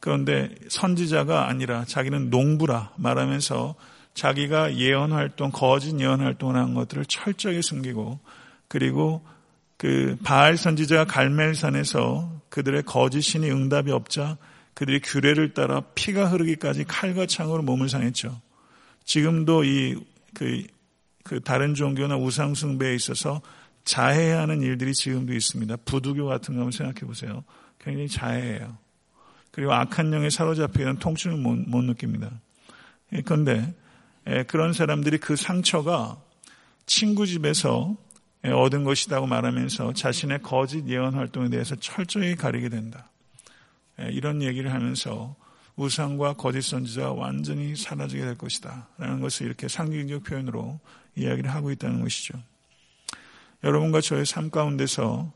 그런데 0.00 0.50
선지자가 0.68 1.48
아니라 1.48 1.84
자기는 1.84 2.30
농부라 2.30 2.92
말하면서 2.96 3.76
자기가 4.14 4.76
예언 4.76 5.12
활동, 5.12 5.50
거짓 5.50 5.98
예언 6.00 6.20
활동을 6.20 6.56
한 6.56 6.74
것들을 6.74 7.04
철저히 7.06 7.62
숨기고 7.62 8.18
그리고 8.66 9.24
그 9.76 10.16
바알 10.24 10.56
선지자가 10.56 11.04
갈멜산에서 11.04 12.42
그들의 12.48 12.82
거짓 12.82 13.22
신이 13.22 13.50
응답이 13.50 13.92
없자 13.92 14.36
그들이 14.74 15.00
규례를 15.00 15.54
따라 15.54 15.82
피가 15.94 16.26
흐르기까지 16.26 16.84
칼과 16.84 17.26
창으로 17.26 17.62
몸을 17.62 17.88
상했죠. 17.88 18.40
지금도 19.10 19.64
이, 19.64 19.96
그, 20.34 20.62
그 21.24 21.40
다른 21.40 21.74
종교나 21.74 22.16
우상숭배에 22.16 22.94
있어서 22.94 23.42
자해하는 23.82 24.62
일들이 24.62 24.94
지금도 24.94 25.34
있습니다. 25.34 25.78
부두교 25.78 26.26
같은 26.26 26.54
거 26.54 26.60
한번 26.60 26.70
생각해 26.70 27.00
보세요. 27.00 27.42
굉장히 27.80 28.06
자해해요. 28.06 28.78
그리고 29.50 29.72
악한 29.72 30.12
영에 30.12 30.30
사로잡히는 30.30 31.00
통증을 31.00 31.38
못, 31.38 31.56
못 31.56 31.82
느낍니다. 31.82 32.30
예, 33.12 33.22
그런데 33.22 33.74
예, 34.28 34.44
그런 34.44 34.72
사람들이 34.72 35.18
그 35.18 35.34
상처가 35.34 36.16
친구 36.86 37.26
집에서 37.26 37.96
예, 38.44 38.50
얻은 38.50 38.84
것이라고 38.84 39.26
말하면서 39.26 39.94
자신의 39.94 40.42
거짓 40.42 40.86
예언 40.86 41.14
활동에 41.14 41.48
대해서 41.48 41.74
철저히 41.74 42.36
가리게 42.36 42.68
된다. 42.68 43.10
이런 43.98 44.40
얘기를 44.40 44.72
하면서 44.72 45.34
우상과 45.80 46.34
거짓 46.34 46.60
선지자가 46.60 47.12
완전히 47.12 47.74
사라지게 47.74 48.22
될 48.22 48.36
것이다. 48.36 48.88
라는 48.98 49.20
것을 49.20 49.46
이렇게 49.46 49.66
상징적 49.66 50.24
표현으로 50.24 50.78
이야기를 51.16 51.50
하고 51.50 51.70
있다는 51.70 52.02
것이죠. 52.02 52.38
여러분과 53.64 54.02
저의 54.02 54.26
삶 54.26 54.50
가운데서 54.50 55.32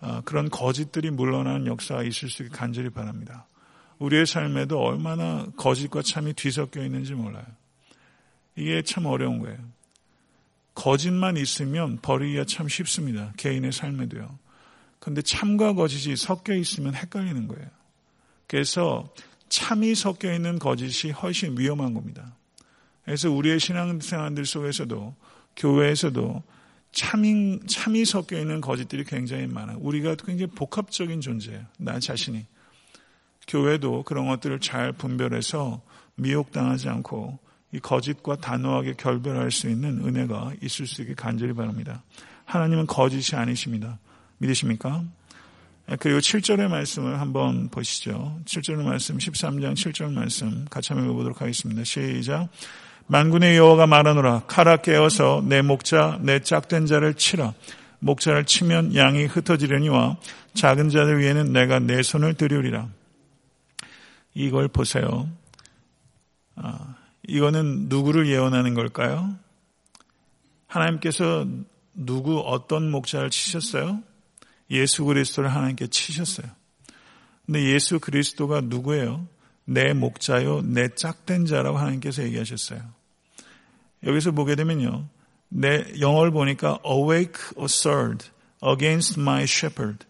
아, 0.00 0.22
그런 0.24 0.50
거짓들이 0.50 1.10
물러나는 1.10 1.66
역사가 1.66 2.04
있을 2.04 2.28
수 2.28 2.44
있게 2.44 2.56
간절히 2.56 2.90
바랍니다. 2.90 3.46
우리의 3.98 4.26
삶에도 4.26 4.80
얼마나 4.80 5.46
거짓과 5.56 6.02
참이 6.02 6.34
뒤섞여 6.34 6.84
있는지 6.84 7.14
몰라요. 7.14 7.44
이게 8.56 8.82
참 8.82 9.06
어려운 9.06 9.40
거예요. 9.40 9.58
거짓만 10.74 11.36
있으면 11.36 11.98
버리기가 12.02 12.44
참 12.44 12.68
쉽습니다. 12.68 13.32
개인의 13.36 13.72
삶에도요. 13.72 14.38
근데 14.98 15.22
참과 15.22 15.74
거짓이 15.74 16.16
섞여 16.16 16.54
있으면 16.54 16.94
헷갈리는 16.94 17.48
거예요. 17.48 17.68
그래서 18.46 19.12
참이 19.52 19.94
섞여 19.94 20.32
있는 20.32 20.58
거짓이 20.58 21.12
훨씬 21.12 21.58
위험한 21.58 21.92
겁니다. 21.92 22.34
그래서 23.04 23.30
우리의 23.30 23.60
신앙생활들 23.60 24.46
속에서도 24.46 25.14
교회에서도 25.56 26.42
참인, 26.92 27.60
참이 27.66 28.06
섞여 28.06 28.38
있는 28.38 28.62
거짓들이 28.62 29.04
굉장히 29.04 29.46
많아요. 29.46 29.76
우리가 29.82 30.14
굉장히 30.14 30.50
복합적인 30.52 31.20
존재예요. 31.20 31.66
나 31.76 31.98
자신이. 31.98 32.46
교회도 33.46 34.04
그런 34.04 34.26
것들을 34.26 34.58
잘 34.60 34.92
분별해서 34.92 35.82
미혹당하지 36.14 36.88
않고 36.88 37.38
이 37.72 37.78
거짓과 37.78 38.36
단호하게 38.36 38.94
결별할 38.94 39.50
수 39.50 39.68
있는 39.68 40.02
은혜가 40.02 40.54
있을 40.62 40.86
수 40.86 41.02
있게 41.02 41.12
간절히 41.12 41.52
바랍니다. 41.52 42.02
하나님은 42.46 42.86
거짓이 42.86 43.36
아니십니다. 43.36 43.98
믿으십니까? 44.38 45.04
그리고 45.98 46.18
7절의 46.18 46.68
말씀을 46.68 47.20
한번 47.20 47.68
보시죠. 47.68 48.38
7절의 48.44 48.82
말씀, 48.82 49.18
13장 49.18 49.74
7절 49.74 50.12
말씀 50.12 50.64
같이 50.70 50.92
한번 50.92 51.08
읽어보도록 51.08 51.40
하겠습니다. 51.40 51.84
시작. 51.84 52.48
만군의 53.06 53.56
여호와가 53.56 53.86
말하노라 53.86 54.42
카라 54.46 54.78
깨어서 54.78 55.42
내 55.46 55.60
목자 55.60 56.20
내 56.22 56.40
짝된 56.40 56.86
자를 56.86 57.14
치라 57.14 57.52
목자를 57.98 58.46
치면 58.46 58.94
양이 58.94 59.26
흩어지려니와 59.26 60.16
작은 60.54 60.88
자들 60.88 61.20
위에는 61.20 61.52
내가 61.52 61.78
내 61.78 62.02
손을 62.02 62.34
들이리라 62.34 62.88
이걸 64.34 64.68
보세요. 64.68 65.28
아, 66.54 66.94
이거는 67.26 67.88
누구를 67.88 68.28
예언하는 68.28 68.74
걸까요? 68.74 69.34
하나님께서 70.66 71.46
누구 71.94 72.40
어떤 72.40 72.90
목자를 72.90 73.30
치셨어요? 73.30 74.02
예수 74.72 75.04
그리스도를 75.04 75.54
하나님께 75.54 75.86
치셨어요. 75.86 76.46
근데 77.46 77.62
예수 77.72 78.00
그리스도가 78.00 78.62
누구예요? 78.62 79.28
내 79.64 79.92
목자요, 79.92 80.62
내 80.62 80.88
짝된 80.88 81.46
자라고 81.46 81.78
하나님께서 81.78 82.24
얘기하셨어요. 82.24 82.80
여기서 84.04 84.32
보게 84.32 84.56
되면요. 84.56 85.08
내 85.48 85.84
영어를 86.00 86.32
보니까 86.32 86.78
awake 86.84 87.42
a 87.58 87.64
sword 87.64 88.26
against 88.64 89.20
my 89.20 89.42
shepherd, 89.42 90.06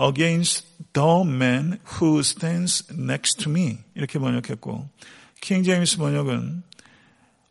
against 0.00 0.66
the 0.92 1.22
man 1.24 1.78
who 2.00 2.20
stands 2.20 2.86
next 2.92 3.42
to 3.42 3.50
me. 3.50 3.78
이렇게 3.94 4.18
번역했고, 4.18 4.88
킹 5.40 5.62
제임스 5.62 5.98
번역은 5.98 6.62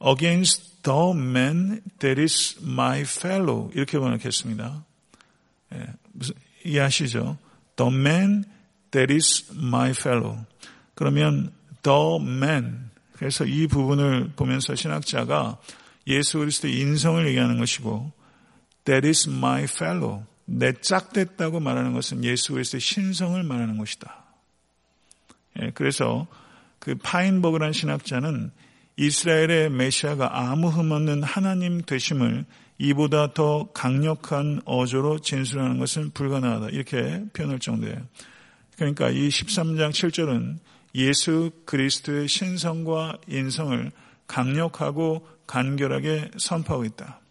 against 0.05 0.82
the 0.84 1.12
man 1.12 1.82
that 2.00 2.20
is 2.20 2.58
my 2.62 3.01
fellow 3.01 3.70
이렇게 3.74 4.00
번역했습니다. 4.00 4.86
예, 5.74 5.88
이해하시죠? 6.63 7.38
The 7.75 7.93
man 7.93 8.46
that 8.91 9.13
is 9.13 9.51
my 9.55 9.91
fellow. 9.91 10.46
그러면 10.96 11.51
the 11.82 12.17
man 12.22 12.89
그래서 13.13 13.46
이 13.46 13.67
부분을 13.67 14.32
보면서 14.36 14.75
신학자가 14.75 15.58
예수 16.08 16.39
그리스도의 16.39 16.77
인성을 16.79 17.25
얘기하는 17.27 17.58
것이고 17.58 18.12
that 18.86 19.08
is 19.08 19.29
my 19.29 19.63
fellow 19.63 20.24
내 20.46 20.74
짝됐다고 20.74 21.60
말하는 21.60 21.93
것은 21.93 22.24
예수 22.24 22.53
그리스도의 22.53 22.82
신성을 22.82 23.41
말하는 23.43 23.77
것이다. 23.77 24.24
예, 25.62 25.72
그래서 25.74 26.27
그 26.79 26.96
파인버그란 26.96 27.72
신학자는 27.72 28.51
이스라엘의 28.98 29.70
메시아가 29.72 30.38
아무 30.38 30.67
흠 30.67 30.91
없는 30.91 31.24
하나님 31.24 31.82
되심을 31.82 32.46
이보다 32.83 33.33
더 33.33 33.69
강력한 33.73 34.61
어조로 34.65 35.19
진술하는 35.19 35.79
것은 35.79 36.11
불가능하다. 36.11 36.67
이렇게 36.71 37.23
표현할 37.31 37.59
정도예요. 37.59 37.95
그러니까 38.75 39.09
이 39.09 39.29
13장 39.29 39.91
7절은 39.91 40.57
예수 40.95 41.51
그리스도의 41.63 42.27
신성과 42.27 43.19
인성을 43.29 43.89
강력하고 44.27 45.25
간결하게 45.47 46.31
선포하고 46.37 46.83
있다. 46.83 47.21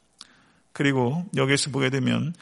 그리고 0.73 1.27
여기서 1.37 1.71
보게 1.71 1.91
되면 1.91 2.33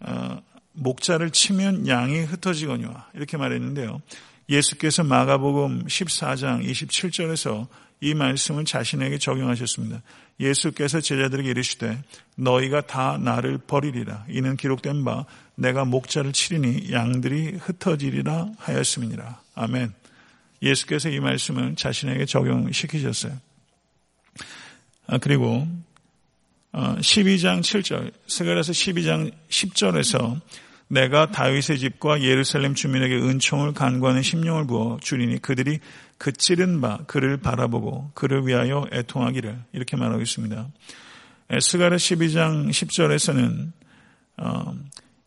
어, 0.00 0.42
목자를 0.72 1.30
치면 1.30 1.88
양이 1.88 2.20
흩어지거니와 2.20 3.08
이렇게 3.14 3.38
말했는데요. 3.38 4.02
예수께서 4.50 5.02
마가복음 5.02 5.86
14장 5.86 6.62
27절에서 6.68 7.68
이 8.02 8.12
말씀을 8.12 8.66
자신에게 8.66 9.16
적용하셨습니다. 9.16 10.02
예수께서 10.40 11.00
제자들에게 11.00 11.50
이르시되 11.50 12.02
너희가 12.36 12.80
다 12.80 13.18
나를 13.18 13.58
버리리라. 13.58 14.24
이는 14.28 14.56
기록된 14.56 15.04
바 15.04 15.26
내가 15.54 15.84
목자를 15.84 16.32
치리니 16.32 16.90
양들이 16.92 17.58
흩어지리라 17.60 18.48
하였음이니라. 18.58 19.40
아멘. 19.54 19.92
예수께서 20.62 21.10
이 21.10 21.20
말씀을 21.20 21.76
자신에게 21.76 22.24
적용시키셨어요. 22.24 23.38
아, 25.06 25.18
그리고 25.18 25.66
12장 26.72 27.58
어, 27.58 27.60
7절, 27.60 28.12
스가랴서 28.26 28.72
12장 28.72 29.32
10절에서 29.48 30.40
내가 30.90 31.30
다윗의 31.30 31.78
집과 31.78 32.22
예루살렘 32.22 32.74
주민에게 32.74 33.14
은총을 33.14 33.74
간구하는 33.74 34.22
심령을 34.22 34.66
부어 34.66 34.98
주리니 35.00 35.40
그들이 35.40 35.78
그 36.18 36.32
찌른 36.32 36.80
바 36.80 36.98
그를 37.06 37.36
바라보고 37.36 38.10
그를 38.14 38.44
위하여 38.44 38.88
애통하기를 38.92 39.56
이렇게 39.72 39.96
말하고 39.96 40.20
있습니다. 40.20 40.68
스가랴 41.60 41.96
12장 41.96 42.70
10절에서는 42.70 43.72
어, 44.38 44.74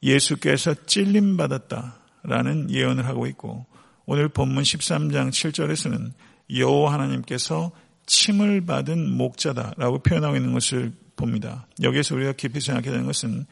예수께서 0.04 0.76
찔림 0.86 1.38
받았다라는 1.38 2.70
예언을 2.70 3.06
하고 3.06 3.26
있고 3.28 3.66
오늘 4.06 4.28
본문 4.28 4.64
13장 4.64 5.30
7절에서는 5.30 6.12
여호와 6.58 6.92
하나님께서 6.92 7.72
침을 8.06 8.66
받은 8.66 9.12
목자다라고 9.12 10.00
표현하고 10.00 10.36
있는 10.36 10.52
것을 10.52 10.92
봅니다. 11.16 11.68
여기에서 11.82 12.16
우리가 12.16 12.34
깊이 12.34 12.60
생각해야 12.60 12.92
되는 12.92 13.06
것은 13.06 13.46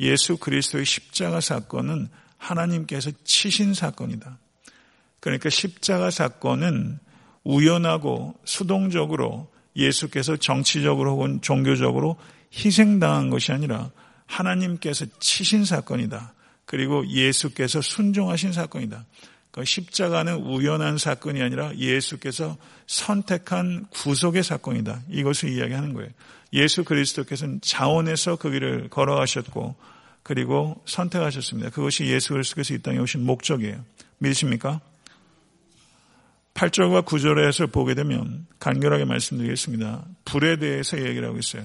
예수 0.00 0.36
그리스도의 0.36 0.84
십자가 0.84 1.40
사건은 1.40 2.08
하나님께서 2.36 3.10
치신 3.24 3.74
사건이다. 3.74 4.38
그러니까 5.20 5.48
십자가 5.48 6.10
사건은 6.10 6.98
우연하고 7.44 8.38
수동적으로 8.44 9.50
예수께서 9.74 10.36
정치적으로 10.36 11.12
혹은 11.12 11.40
종교적으로 11.40 12.16
희생당한 12.52 13.30
것이 13.30 13.52
아니라 13.52 13.90
하나님께서 14.26 15.06
치신 15.20 15.64
사건이다. 15.64 16.34
그리고 16.64 17.06
예수께서 17.06 17.80
순종하신 17.80 18.52
사건이다. 18.52 19.04
그 19.56 19.64
십자가는 19.64 20.34
우연한 20.34 20.98
사건이 20.98 21.40
아니라 21.40 21.74
예수께서 21.76 22.58
선택한 22.86 23.86
구속의 23.88 24.42
사건이다. 24.42 25.00
이것을 25.08 25.48
이야기하는 25.48 25.94
거예요. 25.94 26.10
예수 26.52 26.84
그리스도께서는 26.84 27.62
자원에서 27.62 28.36
그 28.36 28.50
길을 28.50 28.90
걸어가셨고 28.90 29.74
그리고 30.22 30.82
선택하셨습니다. 30.84 31.70
그것이 31.70 32.04
예수 32.04 32.34
그리스도께서 32.34 32.74
이 32.74 32.82
땅에 32.82 32.98
오신 32.98 33.24
목적이에요. 33.24 33.82
믿으십니까? 34.18 34.82
8절과 36.52 37.06
9절에서 37.06 37.72
보게 37.72 37.94
되면 37.94 38.46
간결하게 38.58 39.06
말씀드리겠습니다. 39.06 40.04
불에 40.26 40.58
대해서 40.58 40.98
얘기를 40.98 41.28
하고 41.28 41.38
있어요. 41.38 41.64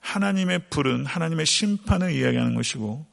하나님의 0.00 0.70
불은 0.70 1.04
하나님의 1.04 1.44
심판을 1.44 2.12
이야기하는 2.12 2.54
것이고 2.54 3.04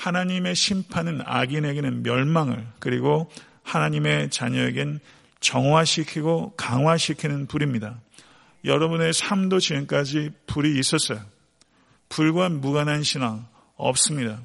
하나님의 0.00 0.54
심판은 0.54 1.20
악인에게는 1.26 2.02
멸망을 2.02 2.66
그리고 2.78 3.30
하나님의 3.62 4.30
자녀에겐 4.30 4.98
정화시키고 5.40 6.54
강화시키는 6.56 7.46
불입니다. 7.46 8.00
여러분의 8.64 9.12
삶도 9.12 9.60
지금까지 9.60 10.30
불이 10.46 10.78
있었어요. 10.78 11.20
불과 12.08 12.48
무관한 12.48 13.02
신앙 13.02 13.46
없습니다. 13.76 14.40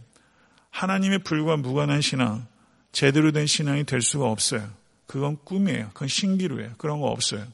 하나님의 0.72 1.20
불과 1.20 1.56
무관한 1.56 2.02
신앙, 2.02 2.46
제대로 2.92 3.32
된 3.32 3.48
신앙이 3.48 3.86
될 3.86 4.02
수가 4.02 4.26
없어요. 4.26 4.70
그건 5.08 5.38
꿈이에요. 5.46 5.90
그건 5.94 6.10
신기루예요. 6.10 6.74
그런 6.78 7.00
거 7.00 7.08
없어요. 7.08 7.46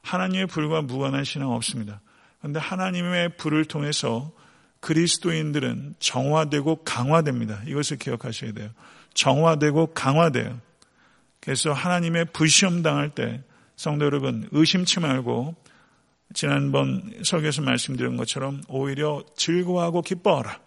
하나님의 0.00 0.46
불과 0.46 0.80
무관한 0.80 1.24
신앙 1.24 1.50
없습니다. 1.50 2.00
그런데 2.38 2.58
하나님의 2.58 3.36
불을 3.36 3.66
통해서 3.66 4.32
그리스도인들은 4.84 5.94
정화되고 5.98 6.84
강화됩니다. 6.84 7.62
이것을 7.66 7.96
기억하셔야 7.96 8.52
돼요. 8.52 8.68
정화되고 9.14 9.94
강화돼요. 9.94 10.60
그래서 11.40 11.72
하나님의 11.72 12.26
불시험 12.26 12.82
당할 12.82 13.08
때 13.08 13.40
성도 13.76 14.04
여러분 14.04 14.46
의심치 14.52 15.00
말고 15.00 15.54
지난번 16.34 17.14
설교에서 17.24 17.62
말씀드린 17.62 18.18
것처럼 18.18 18.60
오히려 18.68 19.24
즐거워하고 19.38 20.02
기뻐하라. 20.02 20.60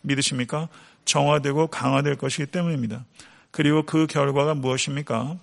믿으십니까? 0.00 0.70
정화되고 1.04 1.66
강화될 1.66 2.16
것이기 2.16 2.46
때문입니다. 2.46 3.04
그리고 3.50 3.82
그 3.82 4.06
결과가 4.06 4.54
무엇입니까? 4.54 5.36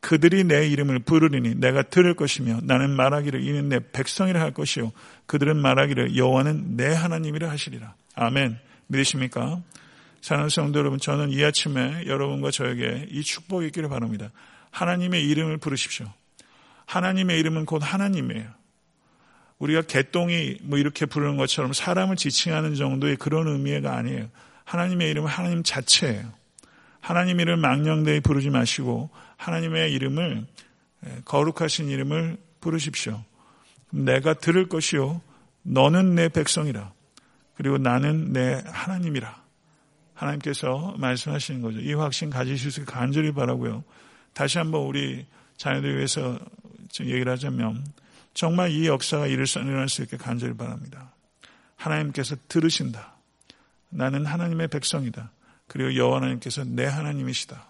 그들이 0.00 0.44
내 0.44 0.68
이름을 0.68 1.00
부르리니 1.00 1.56
내가 1.56 1.82
들을 1.82 2.14
것이며 2.14 2.60
나는 2.62 2.90
말하기를 2.90 3.42
이는 3.42 3.68
내 3.68 3.80
백성이라 3.80 4.40
할 4.40 4.52
것이요 4.52 4.92
그들은 5.26 5.56
말하기를 5.56 6.16
여호와는 6.16 6.76
내 6.76 6.94
하나님이라 6.94 7.50
하시리라. 7.50 7.94
아멘. 8.14 8.58
믿으십니까? 8.86 9.62
사는 10.20 10.48
성도 10.48 10.80
여러분, 10.80 10.98
저는 10.98 11.30
이 11.30 11.44
아침에 11.44 12.06
여러분과 12.06 12.50
저에게 12.50 13.06
이 13.10 13.22
축복이 13.22 13.66
있기를 13.66 13.88
바랍니다. 13.88 14.30
하나님의 14.70 15.24
이름을 15.24 15.58
부르십시오. 15.58 16.06
하나님의 16.86 17.38
이름은 17.38 17.66
곧 17.66 17.82
하나님이에요. 17.84 18.48
우리가 19.58 19.82
개똥이 19.82 20.58
뭐 20.62 20.78
이렇게 20.78 21.06
부르는 21.06 21.36
것처럼 21.36 21.72
사람을 21.72 22.16
지칭하는 22.16 22.74
정도의 22.74 23.16
그런 23.16 23.48
의미가 23.48 23.96
아니에요. 23.96 24.28
하나님의 24.64 25.10
이름은 25.10 25.28
하나님 25.28 25.62
자체예요. 25.62 26.32
하나님 27.08 27.40
이름을 27.40 27.56
망령되이 27.56 28.20
부르지 28.20 28.50
마시고 28.50 29.08
하나님의 29.38 29.94
이름을 29.94 30.44
예, 31.06 31.22
거룩하신 31.24 31.88
이름을 31.88 32.36
부르십시오. 32.60 33.24
내가 33.88 34.34
들을 34.34 34.68
것이요 34.68 35.22
너는 35.62 36.14
내 36.16 36.28
백성이라. 36.28 36.92
그리고 37.54 37.78
나는 37.78 38.34
내 38.34 38.62
하나님이라. 38.66 39.42
하나님께서 40.12 40.96
말씀하시는 40.98 41.62
거죠. 41.62 41.80
이 41.80 41.94
확신 41.94 42.28
가지실 42.28 42.70
수 42.70 42.84
간절히 42.84 43.32
바라고요. 43.32 43.84
다시 44.34 44.58
한번 44.58 44.82
우리 44.82 45.24
자녀들 45.56 45.96
위해서 45.96 46.38
얘기를 47.00 47.32
하자면 47.32 47.86
정말 48.34 48.70
이 48.70 48.86
역사가 48.86 49.28
일어날 49.28 49.88
수 49.88 50.02
있게 50.02 50.18
간절히 50.18 50.54
바랍니다. 50.54 51.14
하나님께서 51.76 52.36
들으신다. 52.48 53.14
나는 53.88 54.26
하나님의 54.26 54.68
백성이다. 54.68 55.30
그리고 55.68 55.94
여호와 55.94 56.16
하나님께서 56.16 56.64
내 56.64 56.84
하나님이시다. 56.84 57.66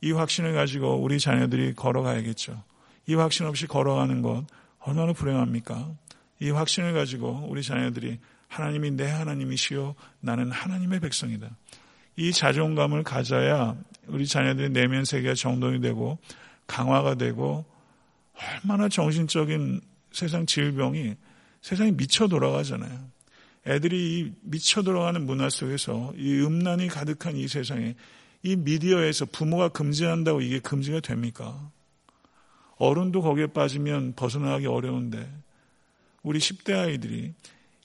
이 0.00 0.12
확신을 0.12 0.54
가지고 0.54 0.96
우리 0.96 1.18
자녀들이 1.20 1.74
걸어가야겠죠. 1.74 2.62
이 3.06 3.14
확신 3.14 3.46
없이 3.46 3.66
걸어가는 3.66 4.22
것 4.22 4.46
얼마나 4.78 5.12
불행합니까? 5.12 5.90
이 6.40 6.50
확신을 6.50 6.94
가지고 6.94 7.46
우리 7.48 7.62
자녀들이 7.62 8.18
하나님이 8.48 8.92
내 8.92 9.10
하나님이시요 9.10 9.94
나는 10.20 10.50
하나님의 10.50 11.00
백성이다. 11.00 11.50
이 12.16 12.32
자존감을 12.32 13.02
가져야 13.02 13.76
우리 14.06 14.26
자녀들의 14.26 14.70
내면 14.70 15.04
세계가 15.04 15.34
정돈이 15.34 15.80
되고 15.80 16.18
강화가 16.66 17.14
되고 17.14 17.64
얼마나 18.62 18.88
정신적인 18.88 19.80
세상 20.12 20.46
질병이 20.46 21.14
세상이 21.62 21.92
미쳐 21.92 22.28
돌아가잖아요. 22.28 23.13
애들이 23.66 24.32
미쳐 24.42 24.82
돌아가는 24.82 25.24
문화 25.24 25.48
속에서 25.48 26.12
이 26.16 26.40
음란이 26.40 26.88
가득한 26.88 27.36
이 27.36 27.48
세상에 27.48 27.94
이 28.42 28.56
미디어에서 28.56 29.26
부모가 29.26 29.68
금지한다고 29.70 30.42
이게 30.42 30.58
금지가 30.58 31.00
됩니까? 31.00 31.70
어른도 32.76 33.22
거기에 33.22 33.46
빠지면 33.46 34.14
벗어나기 34.16 34.66
어려운데 34.66 35.26
우리 36.22 36.38
10대 36.38 36.76
아이들이 36.76 37.32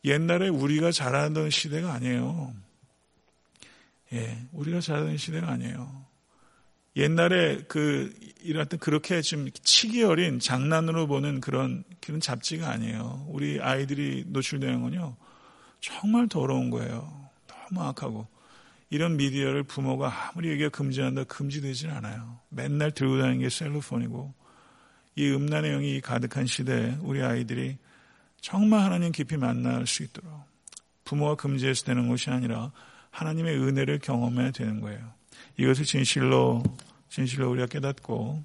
옛날에 0.03 0.49
우리가 0.49 0.91
자라던 0.91 1.49
시대가 1.49 1.93
아니에요. 1.93 2.53
예, 4.13 4.37
우리가 4.51 4.81
자라던 4.81 5.17
시대가 5.17 5.49
아니에요. 5.49 6.05
옛날에 6.95 7.63
그, 7.67 8.13
이랬던 8.41 8.79
그렇게 8.79 9.21
좀 9.21 9.49
치기 9.51 10.03
어린 10.03 10.39
장난으로 10.39 11.07
보는 11.07 11.39
그런, 11.39 11.83
그런 12.01 12.19
잡지가 12.19 12.69
아니에요. 12.69 13.27
우리 13.29 13.61
아이들이 13.61 14.25
노출되는 14.27 14.81
건요, 14.81 15.15
정말 15.79 16.27
더러운 16.27 16.69
거예요. 16.69 17.29
너무 17.47 17.87
악하고. 17.87 18.27
이런 18.89 19.17
미디어를 19.17 19.63
부모가 19.63 20.31
아무리 20.31 20.49
얘기가 20.49 20.69
금지한다 20.69 21.25
금지되진 21.25 21.91
않아요. 21.91 22.39
맨날 22.49 22.91
들고 22.91 23.19
다니는 23.19 23.39
게 23.39 23.49
셀로폰이고, 23.49 24.33
이 25.15 25.29
음란의 25.29 25.71
영이 25.71 26.01
가득한 26.01 26.47
시대에 26.47 26.97
우리 27.01 27.21
아이들이 27.21 27.77
정말 28.41 28.81
하나님 28.81 29.11
깊이 29.11 29.37
만날 29.37 29.85
수 29.85 30.03
있도록 30.03 30.31
부모가 31.03 31.35
금지해서 31.35 31.85
되는 31.85 32.07
것이 32.07 32.29
아니라 32.29 32.71
하나님의 33.11 33.57
은혜를 33.59 33.99
경험해야 33.99 34.51
되는 34.51 34.79
거예요. 34.79 34.99
이것을 35.57 35.85
진실로 35.85 36.63
진실로 37.09 37.51
우리가 37.51 37.67
깨닫고 37.67 38.43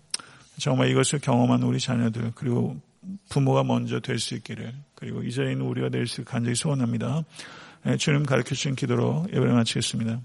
정말 0.58 0.88
이것을 0.88 1.20
경험한 1.20 1.62
우리 1.62 1.78
자녀들 1.78 2.32
그리고 2.34 2.80
부모가 3.28 3.64
먼저 3.64 4.00
될 4.00 4.18
수 4.18 4.34
있기를 4.34 4.72
그리고 4.94 5.22
이 5.22 5.32
자리에 5.32 5.52
있는 5.52 5.66
우리가 5.66 5.88
될 5.88 6.06
수 6.06 6.24
간절히 6.24 6.54
소원합니다. 6.54 7.24
예, 7.86 7.96
주님 7.96 8.24
가르쳐 8.24 8.54
주신 8.54 8.74
기도로 8.74 9.26
예배를 9.28 9.52
마치겠습니다. 9.52 10.20